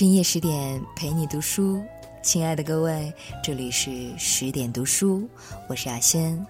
[0.00, 1.78] 深夜十点陪你读书，
[2.22, 3.12] 亲爱的各位，
[3.44, 5.28] 这里是十点读书，
[5.68, 6.46] 我是阿仙，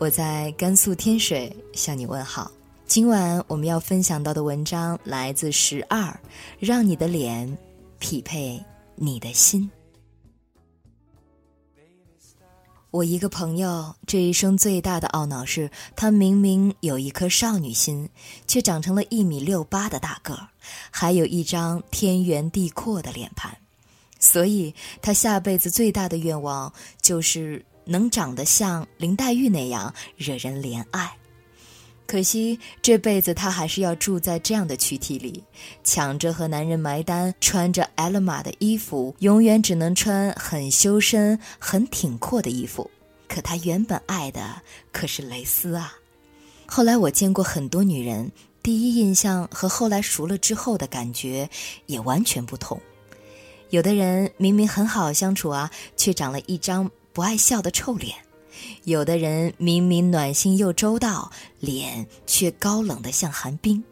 [0.00, 2.50] 我在甘肃天水向你问好。
[2.86, 6.18] 今晚我们要分享到的文章来自十二，
[6.58, 7.58] 让你的脸
[7.98, 8.58] 匹配
[8.94, 9.70] 你的心。
[12.94, 18.08] 我一个朋友这一生最大的懊恼是，他明明有一颗少女心，
[18.46, 20.46] 却长成了一米六八的大个儿，
[20.92, 23.52] 还有一张天圆地阔的脸盘，
[24.20, 31.16] 所以他下辈子最大的愿望就是能长得像林黛玉那样惹人怜爱。
[32.06, 35.42] 可惜这辈子她还是要住在这样的躯体里，
[35.82, 42.90] 抢着和男人埋单，穿着艾勒玛的衣服，永远只能穿很修身、很挺阔的衣服。
[43.26, 45.94] 可他原本爱的可是蕾丝啊！
[46.66, 48.30] 后来我见过很多女人，
[48.62, 51.48] 第一印象和后来熟了之后的感觉
[51.86, 52.80] 也完全不同。
[53.70, 58.14] 有的人明明很好相处啊，却长了一张不爱笑的臭脸。
[58.84, 63.82] 有的人明明暖心又周到，脸却高冷的像寒冰；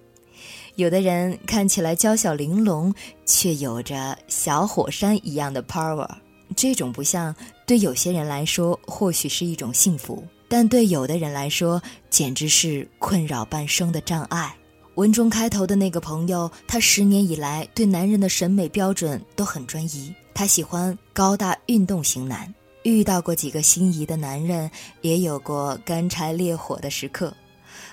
[0.76, 6.08] 有的人看起来娇小玲珑，却有着小火山一样的 power。
[6.54, 7.34] 这种不像，
[7.66, 14.54] 对有些人来说或许是一种幸福，但对有的人来说，简直是困扰半生的障碍。
[14.96, 22.52] 文中开头的那个朋友，他十年以来对男人的审美标准都很专一，他喜欢高大运动型男。
[22.82, 27.34] 遇到过几个心仪的男人，也有过干柴烈火的时刻，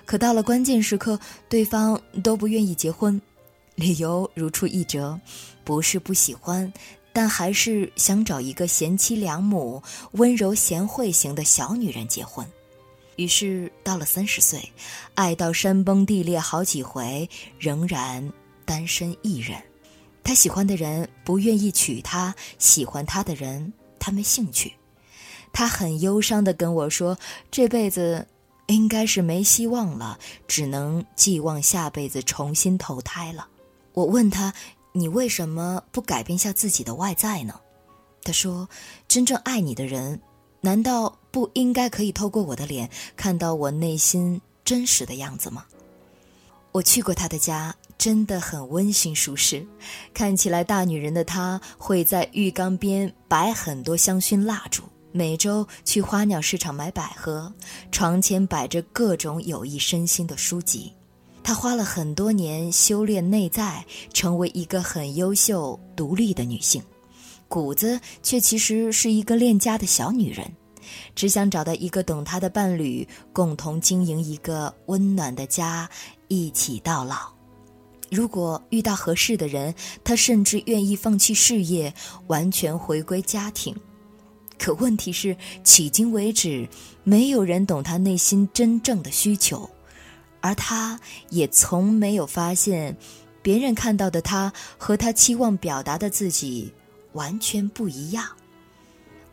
[0.06, 3.22] 可到了关键时刻，对方都不愿意结婚，
[3.76, 5.20] 理由如出一辙，
[5.64, 6.72] 不是不喜欢，
[7.14, 9.82] 但还是想找一个贤妻良母、
[10.14, 12.46] 温柔贤惠型的小女人结婚。
[13.16, 14.60] 于是到了三十岁，
[15.14, 18.32] 爱到山崩地裂好几回，仍然
[18.66, 19.62] 单身一人。
[20.24, 24.72] 他喜欢的人不愿意娶她，喜欢他的人他没兴趣。
[25.52, 27.18] 他很忧伤地跟我说
[27.52, 28.28] ：“这辈子
[28.68, 30.18] 应该是没希望了，
[30.48, 33.48] 只能寄望下辈子重新投胎了。”
[33.94, 34.54] 我问他
[34.94, 37.60] ：“你为什么不改变下自己的外在呢？”
[38.24, 38.70] 他说
[39.08, 40.22] ：“真正爱你的人，
[40.62, 45.66] 难道不应该可以透过我的脸看到我内心真实的样子吗？”
[46.72, 49.66] 我去过他的家，真的很温馨舒适。
[50.14, 54.84] 看起来大女人的她会在浴缸边摆很多香薰蜡烛。
[55.12, 57.52] 每周去花鸟市场买百合，
[57.92, 60.94] 床前摆着各种有益身心的书籍。
[61.42, 63.84] 她花了很多年修炼内在，
[64.14, 66.84] 成为一个很优秀、独立的女性，
[67.48, 70.48] 骨子却其实是一个恋家的小女人，
[71.16, 75.90] 只想找到一个懂她的伴侣，共同经营一个温暖的家，
[76.28, 77.34] 一起到老。
[78.12, 81.92] 如果遇到合适的人，她甚至愿意放弃事业，
[82.28, 83.76] 完全回归家庭。
[84.60, 86.68] 可问题是，迄今为止，
[87.04, 89.68] 没有人懂他内心真正的需求，
[90.42, 91.00] 而他
[91.30, 92.96] 也从没有发现，
[93.42, 96.72] 别人看到的他和他期望表达的自己
[97.14, 98.26] 完全不一样。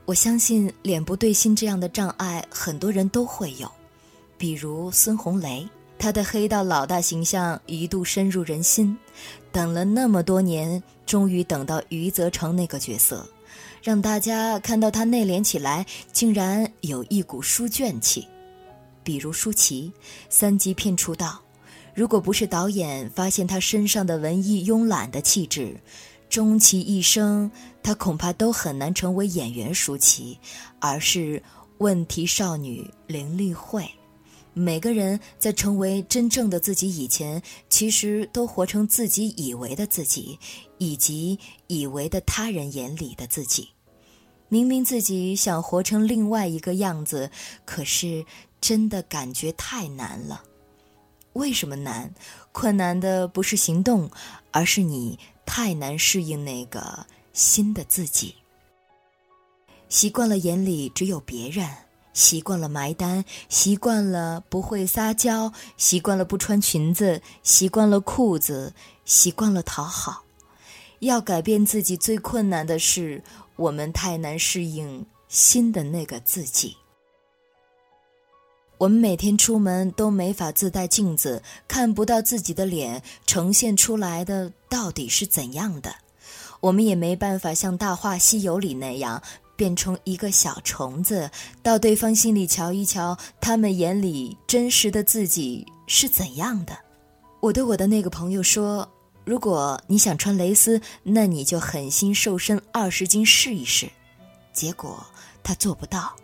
[0.04, 3.68] 我相信脸不对心这样的障碍，很多人都会有，
[4.38, 8.96] 比如孙红雷，他的黑道老大形象一度深入人心，
[9.50, 13.26] 等了那么多年，终于等到余则成那个角色。
[13.86, 18.26] 让大家看到他内敛起来，竟然有一股书卷气，
[19.04, 19.92] 比如舒淇，
[20.28, 21.40] 三级片出道，
[21.94, 25.80] 如果不是导演发现他身上的文艺慵懒的气质，
[26.28, 27.48] 终其一生，
[27.80, 30.36] 他恐怕都很难成为演员舒淇，
[30.80, 31.40] 而是
[31.78, 33.88] 问题少女林丽慧。
[34.52, 40.36] 每个人在成为真正的自己以前，其实都活成自己以为的自己，
[40.78, 43.68] 以及以为的他人眼里的自己。
[44.48, 47.30] 明明自己想活成另外一个样子，
[47.64, 48.24] 可是
[48.60, 50.42] 真的感觉太难了。
[51.32, 52.14] 为什么难？
[52.52, 54.10] 困难的不是行动，
[54.52, 58.34] 而是你太难适应那个新的自己。
[59.88, 61.68] 习惯了眼里只有别人。
[62.14, 68.72] 习惯了埋单，习惯了不会撒娇，习惯了不穿裙子，习惯了裤子，
[69.04, 70.24] 习惯了讨好。
[71.00, 73.22] 要改变自己最困难的是，
[73.56, 76.76] 我们太难适应新的那个自己。
[78.78, 85.94] 我们每天出门都没法自带镜子，看不到自己的脸呈现出来的到底是怎样的。
[86.60, 89.22] 我们也没办法像《大话西游》里那样。
[89.58, 91.30] 变成一个小虫子，
[91.62, 96.76] 到对方心里瞧一瞧，他们眼里真实的自己是怎样的。
[97.40, 98.86] 我对我的那个朋友说
[99.26, 103.90] ：“如果你想穿蕾丝，那你就狠心瘦身二十斤试一试。
[104.52, 105.04] 结果
[105.42, 106.14] 他做不到，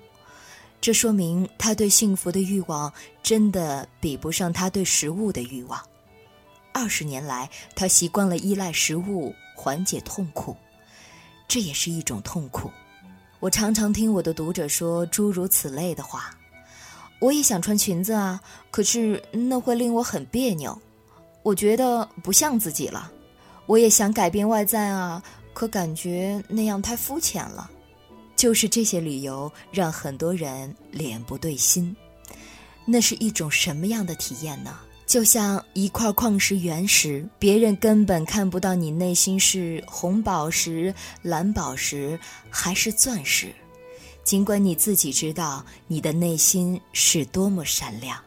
[0.81, 5.83] 这说明他对幸福的欲望真的比不上他对食物的欲望。
[6.73, 10.57] 二十年来，他习惯了依赖食物缓解痛苦，
[11.49, 12.71] 这也是一种痛苦。
[13.41, 16.33] 我常常听我的读者说诸如此类的话。
[17.19, 18.41] 我也想穿裙子啊，
[18.71, 20.81] 可是那会令我很别扭。
[21.43, 23.11] 我觉得不像自己了，
[23.67, 25.23] 我也想改变外在啊，
[25.53, 27.71] 可感觉那样太肤浅了。
[28.37, 31.95] 就是这些理由让很多人脸不对心。
[32.85, 34.79] 那是一种什么样的体验呢？
[35.07, 42.19] 就像一块矿石原石，别人根本看不到你内心是红宝石、蓝宝石
[42.51, 43.53] 还是钻石，
[44.25, 48.19] 尽管你自己知道你的内心是多么闪亮。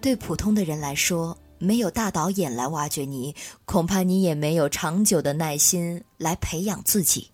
[0.00, 1.36] 对普通的人来说。
[1.62, 7.30] 没有大导演来挖掘你，恐怕你也没有长久的耐心来培养自己。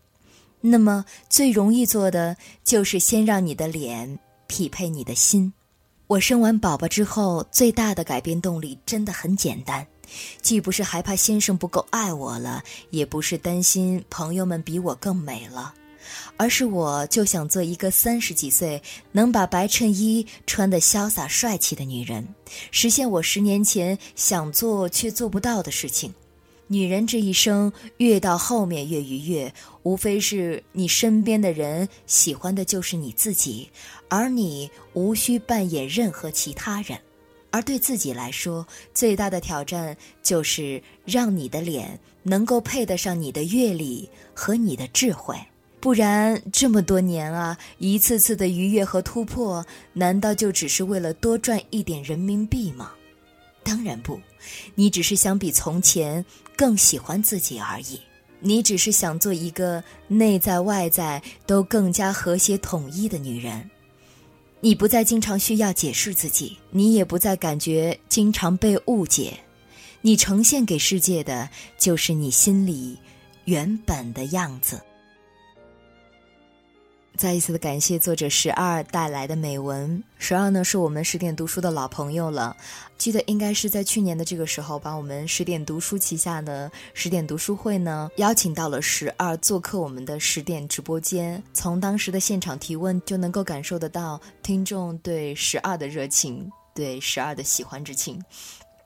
[0.61, 5.51] 那么，最容易做的就是先让你的脸匹配你的心。
[6.09, 9.87] 我生完宝宝之后，最大的改变动力真的很简单，
[10.43, 15.73] 既不是害怕先生不够爱我了，也不是担心朋友们比我更美了。
[16.37, 22.27] 而是我就想做一个三十几岁能把白衬衣穿得潇洒帅气的女人，
[22.71, 26.15] 实现我十年前想做却做不到的事情。
[26.71, 29.53] 女人这一生越到后面越愉悦，
[29.85, 33.71] 无非是你身边的人喜欢的就是你自己，
[34.11, 36.99] 而你无需扮演任何其他人。
[37.51, 45.35] 而对自己来说，最大的挑战就是让你的脸能够配得上你的阅历和你的智慧。
[45.81, 52.93] 不然，这么多年啊，一次次的愉悦和突破，难道就只是为了多赚一点人民币吗？
[53.63, 54.21] 当然不，
[54.75, 56.25] 你只是想比从前
[56.57, 58.01] 更喜欢自己而已。
[58.41, 63.69] 你只是想做一个内在外在都更加和谐统一的女人。
[64.61, 69.39] 你不再经常需要解释自己，你也不再感觉经常被误解。
[70.01, 72.97] 你呈现给世界的，就是你心里
[73.45, 74.81] 原本的样子。
[77.19, 80.01] 再一次的感谢作者十二带来的美文。
[80.19, 82.57] 十二呢是我们十点读书的老朋友了，
[82.97, 91.43] 记得应该是在去年的这个时候，把我们十点读书旗下的十点读书会呢邀请到了十二做客我们的十点直播间。
[91.53, 98.23] 从当时的现场提问就能够感受得到听众对十二的热情，对十二的喜欢之情。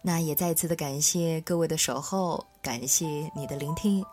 [0.05, 3.07] 那也再一次的感谢各位的守候，感谢
[3.37, 4.05] 你的聆听。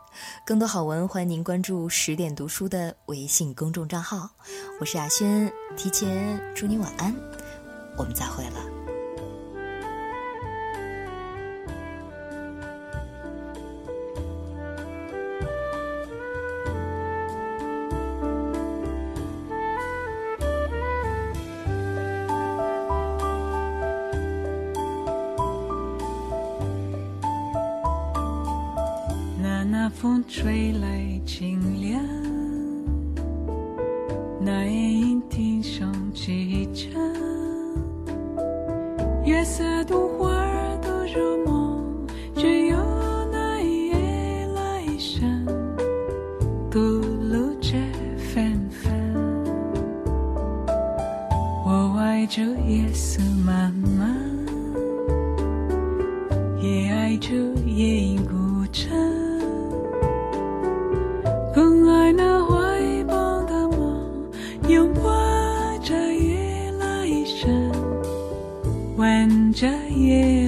[0.46, 4.30] 更多好文，欢迎您关注十点读书的微信公众账号。
[4.80, 7.14] 我是雅轩，提前祝你晚安，
[7.98, 8.79] 我们再会了。
[30.02, 32.02] 风吹来清凉，
[34.40, 36.94] 那夜莺啼声齐唱，
[39.26, 42.78] 月色独花儿都入梦，只有
[43.30, 45.46] 那一夜来生，
[46.72, 47.76] 独露着
[48.16, 48.90] 芬芳。
[51.66, 54.16] 我爱这夜色茫茫，
[56.62, 58.26] 也爱这夜莺
[69.60, 70.39] 这夜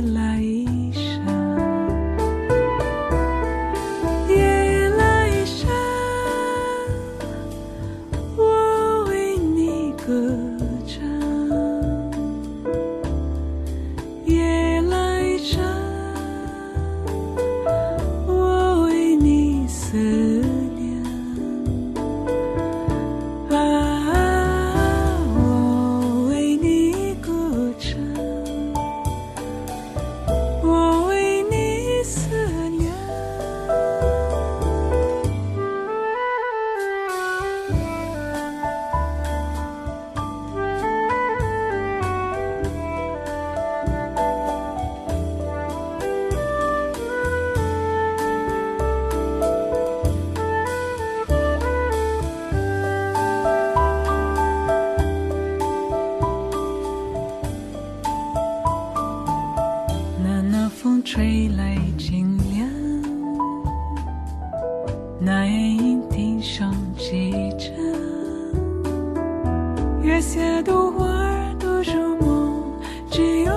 [70.04, 72.64] 月下独花儿都入梦，
[73.10, 73.52] 只有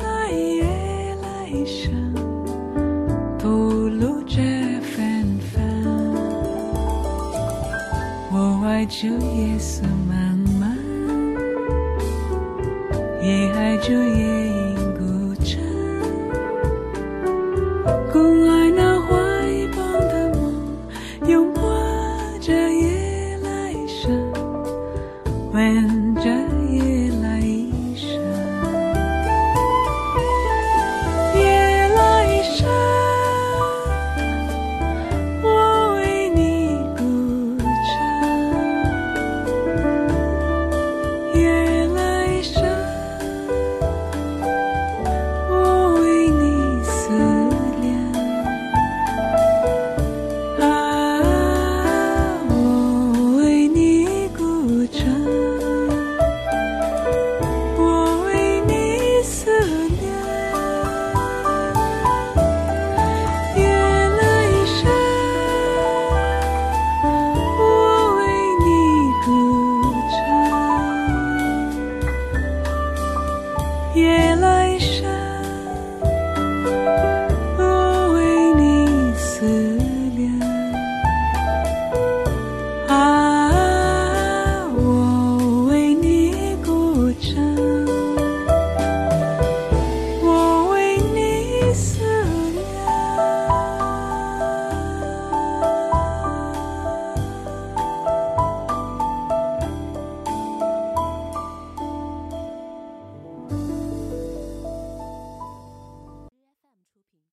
[0.00, 2.12] 那一夜来生，
[3.38, 3.48] 吐
[3.88, 4.42] 露着
[4.82, 5.62] 芬芳。
[8.32, 10.74] 我爱这夜色茫茫，
[13.22, 15.62] 也爱这夜莺孤枕，